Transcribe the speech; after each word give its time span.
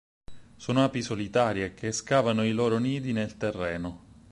Sono 0.55 0.83
api 0.83 1.03
solitarie, 1.03 1.75
che 1.75 1.91
scavano 1.91 2.43
i 2.43 2.53
loro 2.53 2.79
nidi 2.79 3.13
nel 3.13 3.37
terreno. 3.37 4.05